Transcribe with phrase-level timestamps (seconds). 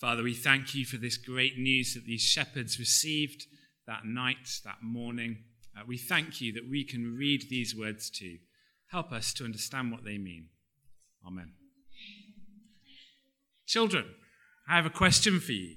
[0.00, 3.46] Father, we thank you for this great news that these shepherds received
[3.86, 5.38] that night, that morning.
[5.76, 8.36] Uh, we thank you that we can read these words too.
[8.90, 10.48] Help us to understand what they mean.
[11.26, 11.52] Amen.
[13.66, 14.04] Children,
[14.68, 15.76] I have a question for you.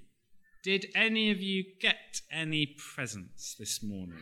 [0.64, 4.20] Did any of you get any presents this morning?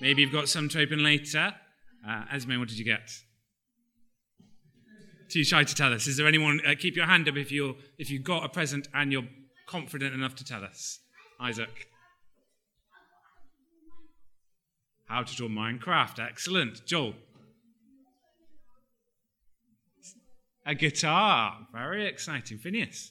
[0.00, 1.54] Maybe you've got some to open later.
[2.06, 3.10] Uh, Esme, what did you get?
[5.34, 6.06] Too shy to tell us.
[6.06, 6.60] Is there anyone?
[6.64, 9.26] Uh, keep your hand up if you if you got a present and you're
[9.66, 11.00] confident enough to tell us.
[11.40, 11.88] Isaac.
[15.06, 16.20] How to draw Minecraft.
[16.24, 16.86] Excellent.
[16.86, 17.14] Joel.
[20.64, 21.66] A guitar.
[21.72, 22.58] Very exciting.
[22.58, 23.10] Phineas.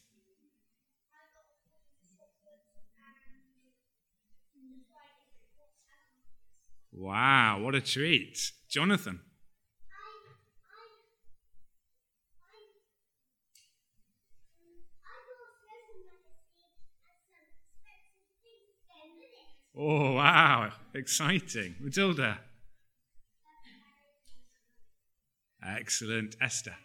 [6.94, 8.40] Wow, what a treat.
[8.70, 9.20] Jonathan.
[19.76, 21.76] Oh, wow, exciting.
[21.80, 22.40] Matilda.
[25.66, 26.36] Excellent.
[26.40, 26.76] Esther.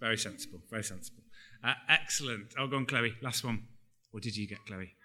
[0.00, 1.22] Very sensible, very sensible.
[1.62, 2.54] Uh, excellent.
[2.58, 3.14] I'll go on, Chloe.
[3.22, 3.68] Last one.
[4.10, 4.96] What did you get, Chloe?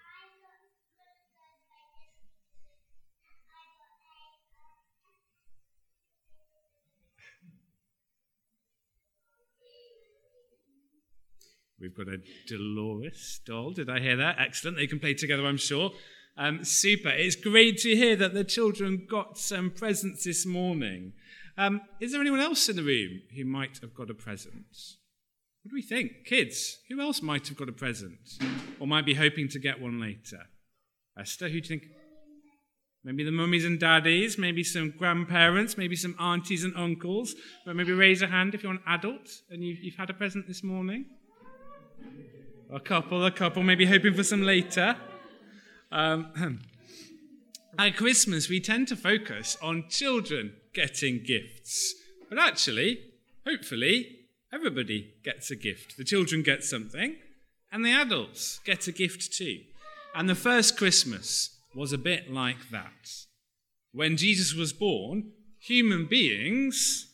[11.80, 13.70] We've got a Dolores doll.
[13.70, 14.36] Did I hear that?
[14.38, 14.76] Excellent.
[14.76, 15.92] They can play together, I'm sure.
[16.36, 17.08] Um, super.
[17.08, 21.12] It's great to hear that the children got some presents this morning.
[21.56, 24.66] Um, is there anyone else in the room who might have got a present?
[25.62, 26.24] What do we think?
[26.24, 28.18] Kids, who else might have got a present
[28.78, 30.46] or might be hoping to get one later?
[31.18, 31.82] Esther, who do you think?
[33.04, 37.34] Maybe the mummies and daddies, maybe some grandparents, maybe some aunties and uncles.
[37.64, 40.46] But maybe raise a hand if you're an adult and you've, you've had a present
[40.46, 41.06] this morning.
[42.72, 44.96] A couple, a couple, maybe hoping for some later.
[45.90, 46.60] Um,
[47.78, 51.94] at Christmas, we tend to focus on children getting gifts.
[52.28, 53.00] But actually,
[53.46, 54.18] hopefully,
[54.52, 55.96] everybody gets a gift.
[55.96, 57.16] The children get something,
[57.72, 59.60] and the adults get a gift too.
[60.14, 63.24] And the first Christmas was a bit like that.
[63.92, 67.12] When Jesus was born, human beings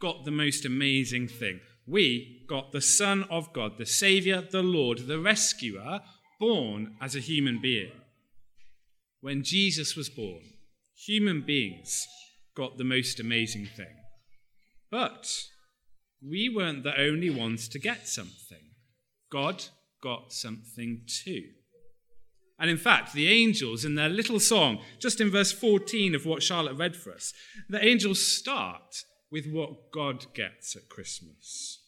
[0.00, 5.06] got the most amazing thing we got the Son of God, the Saviour, the Lord,
[5.06, 6.00] the Rescuer,
[6.40, 7.92] born as a human being.
[9.20, 10.42] When Jesus was born,
[10.94, 12.06] human beings
[12.56, 13.94] got the most amazing thing.
[14.90, 15.28] But
[16.22, 18.72] we weren't the only ones to get something.
[19.30, 19.64] God
[20.02, 21.42] got something too.
[22.58, 26.42] And in fact, the angels, in their little song, just in verse 14 of what
[26.42, 27.34] Charlotte read for us,
[27.68, 29.04] the angels start
[29.36, 31.82] with what God gets at Christmas.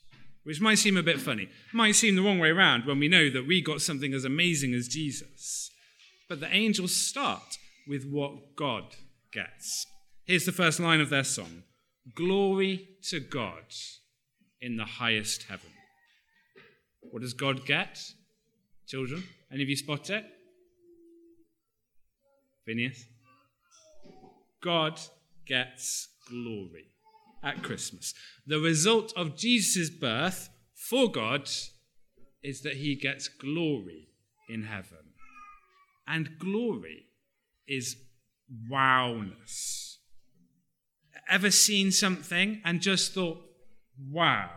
[0.44, 3.30] Which might seem a bit funny, might seem the wrong way around when we know
[3.30, 5.70] that we got something as amazing as Jesus.
[6.28, 7.56] But the angels start
[7.88, 8.96] with what God
[9.32, 9.86] gets.
[10.26, 11.62] Here's the first line of their song
[12.14, 13.64] Glory to God
[14.60, 15.70] in the highest heaven.
[17.00, 17.98] What does God get?
[18.86, 20.26] Children, any of you spot it?
[22.66, 23.06] Phineas?
[24.62, 25.00] God
[25.46, 26.88] gets glory
[27.42, 28.14] at Christmas.
[28.46, 31.48] The result of Jesus' birth for God
[32.42, 34.08] is that he gets glory
[34.48, 35.12] in heaven.
[36.06, 37.06] And glory
[37.66, 37.96] is
[38.70, 39.96] wowness.
[41.28, 43.38] Ever seen something and just thought,
[44.10, 44.50] wow,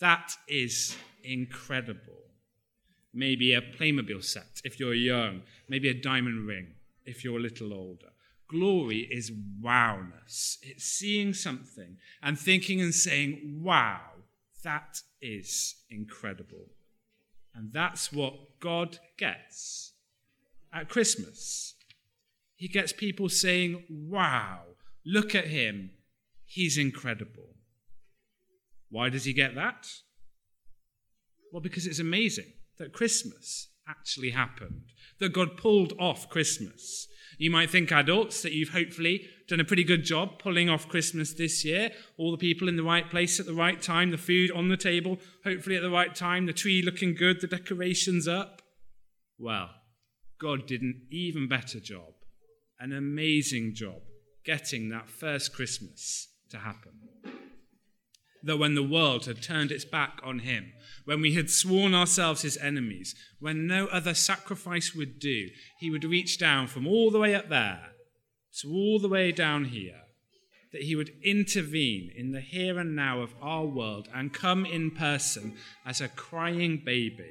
[0.00, 2.00] that is incredible?
[3.12, 6.68] Maybe a Playmobil set if you're young, maybe a diamond ring
[7.04, 8.06] if you're a little older.
[8.50, 9.30] Glory is
[9.62, 10.58] wowness.
[10.62, 14.00] It's seeing something and thinking and saying, wow,
[14.64, 16.66] that is incredible.
[17.54, 19.92] And that's what God gets
[20.72, 21.74] at Christmas.
[22.56, 24.62] He gets people saying, wow,
[25.06, 25.90] look at him.
[26.44, 27.54] He's incredible.
[28.90, 29.86] Why does he get that?
[31.52, 34.82] Well, because it's amazing that Christmas actually happened,
[35.20, 37.06] that God pulled off Christmas.
[37.40, 41.32] You might think, adults, that you've hopefully done a pretty good job pulling off Christmas
[41.32, 41.90] this year.
[42.18, 44.76] All the people in the right place at the right time, the food on the
[44.76, 48.60] table, hopefully at the right time, the tree looking good, the decorations up.
[49.38, 49.70] Well,
[50.38, 52.12] God did an even better job,
[52.78, 54.02] an amazing job,
[54.44, 56.92] getting that first Christmas to happen.
[58.42, 60.72] That when the world had turned its back on him,
[61.04, 65.48] when we had sworn ourselves his enemies, when no other sacrifice would do,
[65.78, 67.92] he would reach down from all the way up there
[68.60, 70.02] to all the way down here,
[70.72, 74.90] that he would intervene in the here and now of our world and come in
[74.90, 75.54] person
[75.84, 77.30] as a crying baby.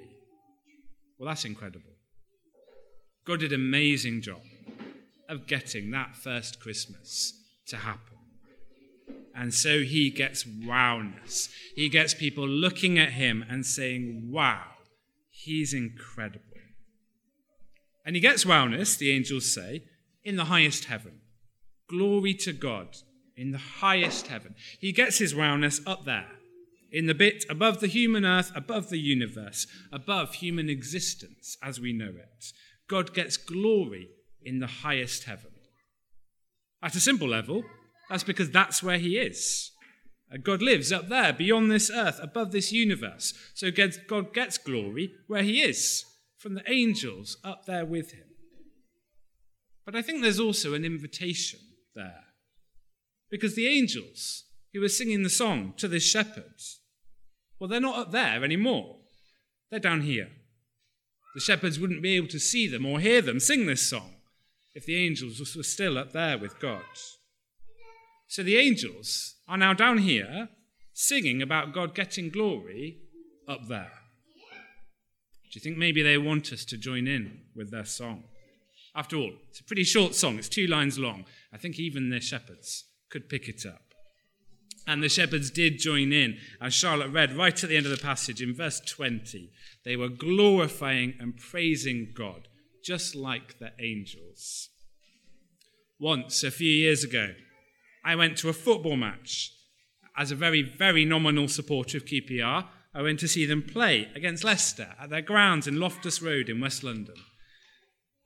[1.18, 1.92] Well, that's incredible.
[3.26, 4.42] God did an amazing job
[5.28, 7.34] of getting that first Christmas
[7.68, 8.19] to happen.
[9.36, 11.50] And so he gets wowness.
[11.76, 14.66] He gets people looking at him and saying, wow,
[15.30, 16.44] he's incredible.
[18.06, 19.84] And he gets wowness, the angels say,
[20.24, 21.20] in the highest heaven.
[21.88, 22.98] Glory to God
[23.38, 24.56] in the highest heaven.
[24.80, 26.28] He gets his wowness up there,
[26.92, 31.94] in the bit above the human earth, above the universe, above human existence as we
[31.94, 32.46] know it.
[32.90, 34.10] God gets glory
[34.42, 35.52] in the highest heaven.
[36.84, 37.64] At a simple level,
[38.10, 39.72] that's because that's where he is.
[40.34, 43.34] Uh, God lives up there, beyond this earth, above this universe.
[43.54, 46.06] So God gets glory where he is,
[46.38, 48.26] from the angels up there with him.
[49.86, 51.60] But I think there's also an invitation
[51.96, 52.26] there.
[53.32, 56.82] Because the angels who were singing the song to the shepherds,
[57.60, 58.98] well, they're not up there anymore.
[59.70, 60.30] They're down here.
[61.36, 64.16] The shepherds wouldn't be able to see them or hear them sing this song
[64.74, 66.84] if the angels were still up there with God.
[68.30, 70.50] So the angels are now down here
[70.94, 73.00] singing about God getting glory
[73.48, 73.92] up there.
[75.52, 78.26] Do you think maybe they want us to join in with their song?
[78.96, 81.26] After all, it's a pretty short song, it's two lines long.
[81.52, 83.96] I think even the shepherds could pick it up.
[84.86, 87.98] And the shepherds did join in, as Charlotte read right at the end of the
[87.98, 89.50] passage in verse 20.
[89.84, 92.48] They were glorifying and praising God,
[92.84, 94.70] just like the angels.
[96.00, 97.30] Once, a few years ago,
[98.10, 99.54] I went to a football match.
[100.18, 104.44] As a very, very nominal supporter of QPR, I went to see them play against
[104.44, 107.14] Leicester at their grounds in Loftus Road in West London.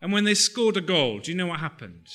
[0.01, 2.07] And when they scored a goal, do you know what happened?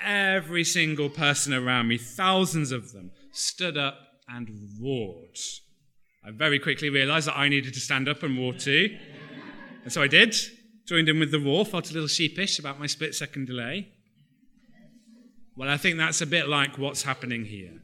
[0.00, 3.96] Every single person around me, thousands of them, stood up
[4.28, 4.48] and
[4.82, 5.38] roared.
[6.26, 8.98] I very quickly realized that I needed to stand up and roar too.
[9.84, 10.34] And so I did,
[10.88, 13.93] joined in with the roar, felt a little sheepish about my split second delay.
[15.56, 17.80] Well, I think that's a bit like what's happening here.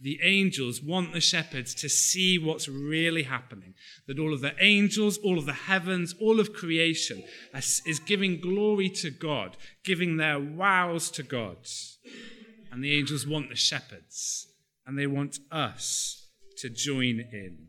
[0.00, 3.74] The angels want the shepherds to see what's really happening.
[4.06, 8.88] That all of the angels, all of the heavens, all of creation is giving glory
[8.90, 11.56] to God, giving their wows to God.
[12.70, 14.46] And the angels want the shepherds,
[14.86, 16.28] and they want us
[16.58, 17.68] to join in.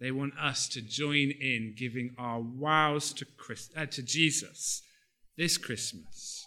[0.00, 4.82] They want us to join in giving our wows to, Christ, uh, to Jesus
[5.36, 6.46] this Christmas,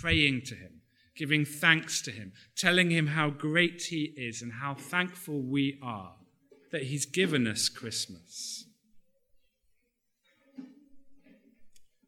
[0.00, 0.81] praying to him,
[1.16, 6.14] giving thanks to him, telling him how great he is and how thankful we are
[6.70, 8.64] that he's given us Christmas.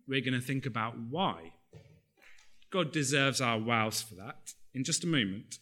[0.08, 1.52] We're going to think about why.
[2.70, 5.58] God deserves our wows for that in just a moment.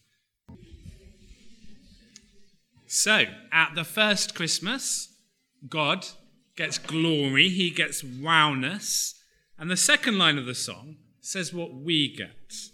[2.87, 5.15] So, at the first Christmas,
[5.69, 6.07] God
[6.57, 9.15] gets glory, he gets wowness.
[9.59, 12.72] And the second line of the song says what we get.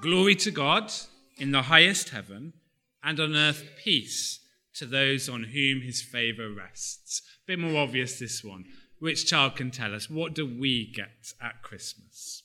[0.00, 0.92] Glory to God
[1.38, 2.54] in the highest heaven,
[3.02, 4.40] and on earth peace
[4.74, 7.22] to those on whom his favor rests.
[7.44, 8.64] A bit more obvious this one.
[8.98, 10.08] Which child can tell us?
[10.10, 12.42] What do we get at Christmas?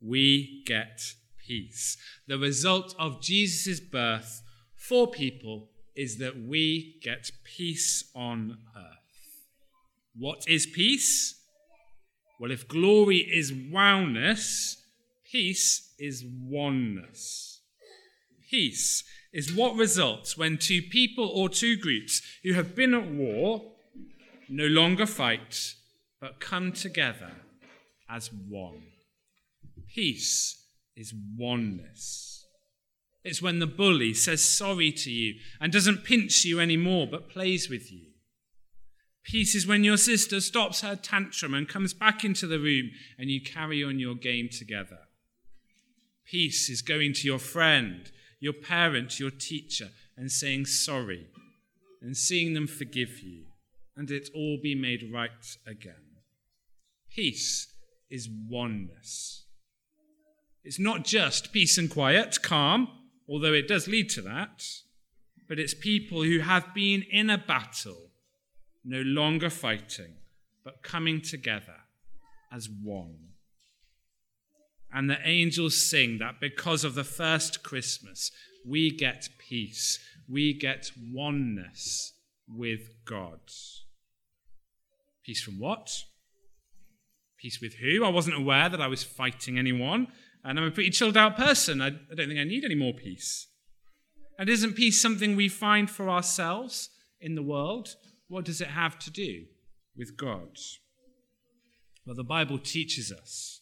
[0.00, 1.00] We get
[1.46, 1.96] peace.
[2.26, 4.42] The result of Jesus' birth
[4.76, 8.84] for people is that we get peace on earth.
[10.16, 11.34] What is peace?
[12.38, 14.76] Well, if glory is wowness,
[15.30, 17.60] Peace is oneness.
[18.50, 23.72] Peace is what results when two people or two groups who have been at war
[24.48, 25.74] no longer fight,
[26.18, 27.32] but come together
[28.08, 28.84] as one.
[29.94, 30.64] Peace
[30.96, 32.46] is oneness.
[33.22, 37.68] It's when the bully says sorry to you and doesn't pinch you anymore, but plays
[37.68, 38.06] with you.
[39.24, 43.28] Peace is when your sister stops her tantrum and comes back into the room and
[43.28, 45.00] you carry on your game together.
[46.30, 51.26] Peace is going to your friend, your parent, your teacher, and saying sorry,
[52.02, 53.44] and seeing them forgive you,
[53.96, 55.94] and it all be made right again.
[57.10, 57.72] Peace
[58.10, 59.46] is oneness.
[60.64, 62.88] It's not just peace and quiet, calm,
[63.26, 64.62] although it does lead to that,
[65.48, 68.10] but it's people who have been in a battle,
[68.84, 70.16] no longer fighting,
[70.62, 71.76] but coming together
[72.52, 73.27] as one.
[74.92, 78.30] And the angels sing that because of the first Christmas,
[78.66, 79.98] we get peace.
[80.28, 82.14] We get oneness
[82.48, 83.40] with God.
[85.24, 85.90] Peace from what?
[87.38, 88.04] Peace with who?
[88.04, 90.08] I wasn't aware that I was fighting anyone,
[90.42, 91.80] and I'm a pretty chilled out person.
[91.80, 93.46] I, I don't think I need any more peace.
[94.38, 96.90] And isn't peace something we find for ourselves
[97.20, 97.94] in the world?
[98.28, 99.44] What does it have to do
[99.96, 100.56] with God?
[102.06, 103.57] Well, the Bible teaches us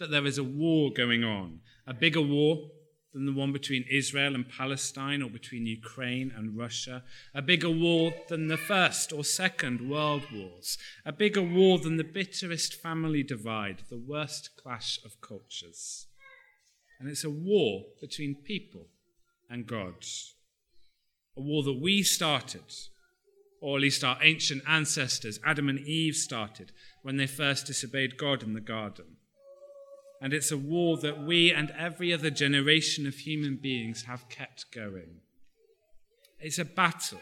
[0.00, 2.70] that there is a war going on, a bigger war
[3.12, 7.02] than the one between Israel and Palestine or between Ukraine and Russia,
[7.34, 12.04] a bigger war than the First or Second World Wars, a bigger war than the
[12.04, 16.06] bitterest family divide, the worst clash of cultures.
[16.98, 18.86] And it's a war between people
[19.50, 19.94] and God,
[21.36, 22.72] a war that we started,
[23.60, 28.42] or at least our ancient ancestors, Adam and Eve, started when they first disobeyed God
[28.42, 29.16] in the garden
[30.20, 34.66] and it's a war that we and every other generation of human beings have kept
[34.72, 35.20] going.
[36.38, 37.20] It's a battle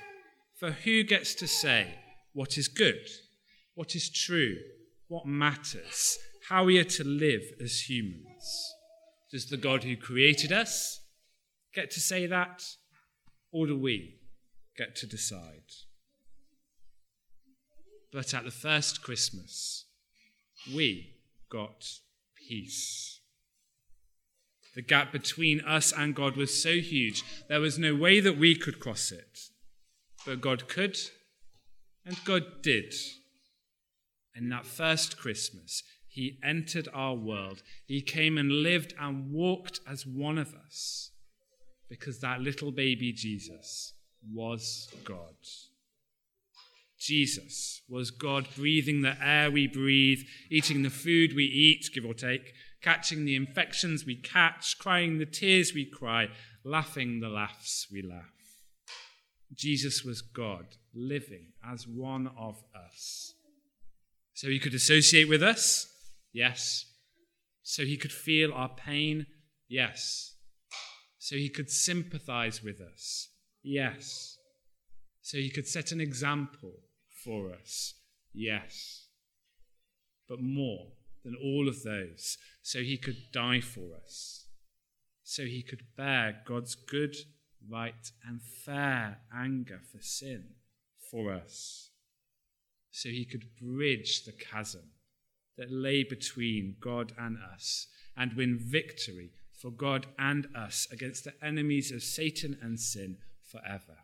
[0.56, 1.94] for who gets to say
[2.32, 3.08] what is good,
[3.74, 4.56] what is true,
[5.06, 8.74] what matters, how we are to live as humans.
[9.30, 11.00] Does the God who created us
[11.74, 12.64] get to say that,
[13.52, 14.16] or do we
[14.76, 15.62] get to decide?
[18.12, 19.84] But at the first Christmas,
[20.74, 21.14] we
[21.50, 21.84] got
[22.48, 23.20] peace.
[24.74, 28.54] The gap between us and God was so huge, there was no way that we
[28.54, 29.40] could cross it.
[30.24, 30.96] But God could,
[32.06, 32.94] and God did.
[34.34, 37.62] In that first Christmas, He entered our world.
[37.86, 41.10] He came and lived and walked as one of us
[41.88, 43.94] because that little baby Jesus
[44.32, 45.34] was God.
[46.98, 52.14] Jesus was God breathing the air we breathe, eating the food we eat, give or
[52.14, 52.52] take,
[52.82, 56.28] catching the infections we catch, crying the tears we cry,
[56.64, 58.24] laughing the laughs we laugh.
[59.54, 63.32] Jesus was God living as one of us.
[64.34, 65.86] So he could associate with us?
[66.32, 66.84] Yes.
[67.62, 69.26] So he could feel our pain?
[69.68, 70.34] Yes.
[71.18, 73.28] So he could sympathize with us?
[73.62, 74.36] Yes.
[75.22, 76.72] So he could set an example
[77.24, 77.94] for us?
[78.32, 79.06] Yes.
[80.28, 80.92] But more
[81.24, 84.46] than all of those, so he could die for us,
[85.22, 87.16] so he could bear God's good,
[87.68, 90.54] right, and fair anger for sin
[91.10, 91.90] for us,
[92.90, 94.90] so he could bridge the chasm
[95.56, 101.34] that lay between God and us and win victory for God and us against the
[101.42, 103.98] enemies of Satan and sin forever.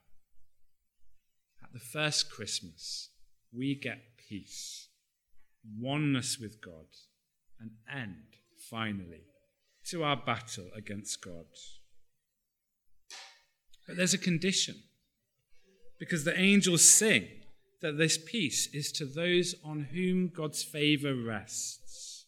[1.74, 3.10] The first Christmas,
[3.52, 4.90] we get peace,
[5.76, 6.86] oneness with God,
[7.58, 8.36] an end,
[8.70, 9.24] finally,
[9.88, 11.46] to our battle against God.
[13.88, 14.76] But there's a condition,
[15.98, 17.26] because the angels sing
[17.82, 22.26] that this peace is to those on whom God's favor rests.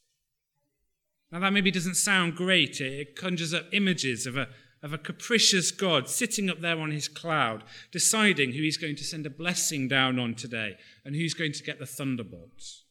[1.30, 2.80] Now, that maybe doesn't sound great.
[2.80, 4.48] It conjures up images of a
[4.86, 9.02] of a capricious God sitting up there on his cloud, deciding who he's going to
[9.02, 12.84] send a blessing down on today and who's going to get the thunderbolts.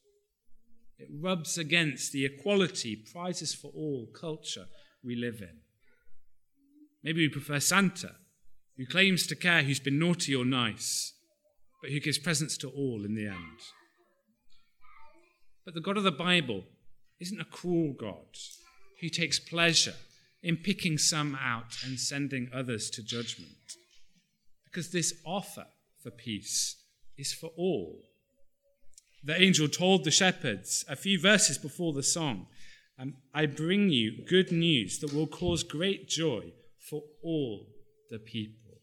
[1.00, 4.66] It rubs against the equality, prizes for all culture
[5.06, 5.62] we live in.
[7.02, 8.16] Maybe we prefer Santa,
[8.76, 11.14] who claims to care who's been naughty or nice,
[11.82, 13.60] but who gives presents to all in the end.
[15.64, 16.66] But the God of the Bible
[17.22, 18.36] isn't a cruel God
[19.00, 19.96] who takes pleasure
[20.46, 23.74] in picking some out and sending others to judgment.
[24.64, 25.66] Because this offer
[26.04, 26.76] for peace
[27.18, 28.04] is for all.
[29.24, 32.46] The angel told the shepherds a few verses before the song
[32.98, 37.68] um, I bring you good news that will cause great joy for all
[38.10, 38.80] the people.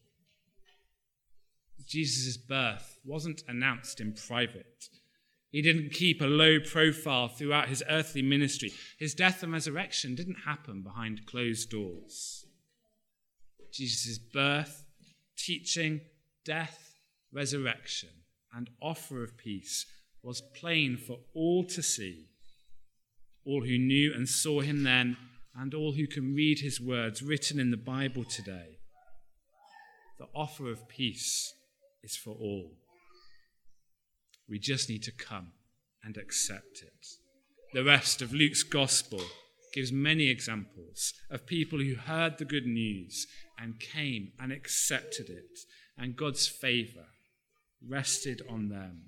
[1.87, 4.89] Jesus' birth wasn't announced in private.
[5.53, 8.73] He didn't keep a low profile throughout his earthly ministry.
[8.97, 12.47] His death and resurrection didn't happen behind closed doors.
[13.71, 14.83] Jesus' birth,
[15.37, 16.01] teaching,
[16.43, 16.95] death,
[17.31, 18.09] resurrection,
[18.51, 19.85] and offer of peace
[20.23, 22.29] was plain for all to see.
[23.45, 25.17] All who knew and saw him then,
[25.55, 28.79] and all who can read his words written in the Bible today.
[30.17, 31.53] The offer of peace
[32.01, 32.71] is for all.
[34.49, 35.53] We just need to come
[36.03, 37.07] and accept it.
[37.73, 39.21] The rest of Luke's gospel
[39.73, 43.25] gives many examples of people who heard the good news
[43.59, 45.59] and came and accepted it,
[45.97, 47.07] and God's favor
[47.87, 49.03] rested on them.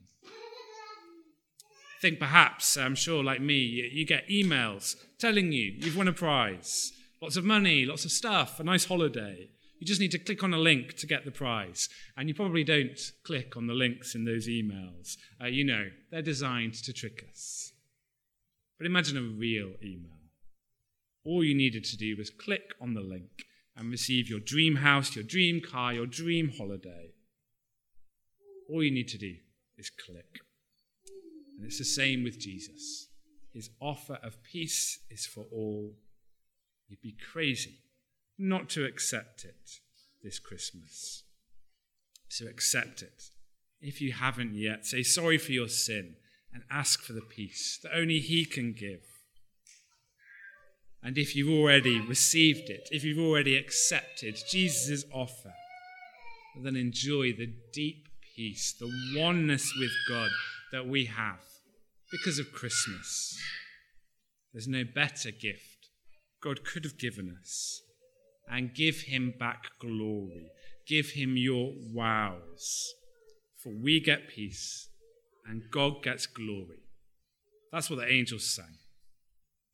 [2.01, 6.91] Think perhaps, I'm sure, like me, you get emails telling you you've won a prize,
[7.21, 9.49] lots of money, lots of stuff, a nice holiday.
[9.79, 11.89] You just need to click on a link to get the prize.
[12.15, 15.17] And you probably don't click on the links in those emails.
[15.41, 17.74] Uh, you know, they're designed to trick us.
[18.77, 20.12] But imagine a real email.
[21.25, 25.15] All you needed to do was click on the link and receive your dream house,
[25.15, 27.12] your dream car, your dream holiday.
[28.70, 29.36] All you need to do
[29.77, 30.39] is click.
[31.58, 33.10] And it's the same with Jesus.
[33.53, 35.94] His offer of peace is for all.
[36.88, 37.79] You'd be crazy
[38.37, 39.79] not to accept it
[40.23, 41.23] this Christmas.
[42.27, 43.23] So accept it.
[43.81, 46.15] If you haven't yet, say sorry for your sin
[46.53, 49.01] and ask for the peace that only He can give.
[51.03, 55.53] And if you've already received it, if you've already accepted Jesus' offer,
[56.63, 60.31] then enjoy the deep peace, the oneness with God
[60.71, 61.41] that we have
[62.11, 63.37] because of Christmas.
[64.51, 65.89] There's no better gift
[66.41, 67.81] God could have given us.
[68.47, 70.51] And give him back glory.
[70.87, 72.93] Give him your wows.
[73.57, 74.89] For we get peace
[75.47, 76.83] and God gets glory.
[77.71, 78.77] That's what the angels sang.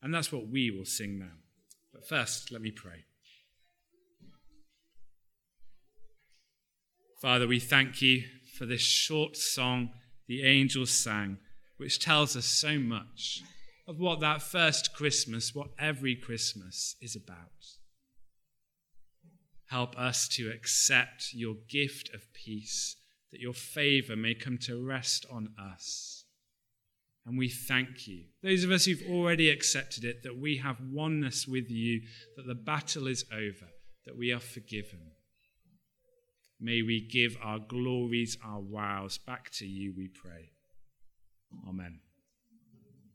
[0.02, 1.38] And that's what we will sing now.
[1.94, 3.06] But first, let me pray.
[7.22, 8.24] Father, we thank you
[8.58, 9.92] for this short song
[10.28, 11.38] the angels sang,
[11.78, 13.42] which tells us so much
[13.88, 17.52] of what that first Christmas, what every Christmas is about.
[19.72, 22.98] Help us to accept your gift of peace,
[23.32, 26.26] that your favor may come to rest on us.
[27.26, 31.48] And we thank you, those of us who've already accepted it, that we have oneness
[31.48, 32.02] with you,
[32.36, 33.70] that the battle is over,
[34.06, 35.00] that we are forgiven.
[36.60, 40.52] May we give our glories, our wows back to you, we pray.
[41.66, 42.02] Amen.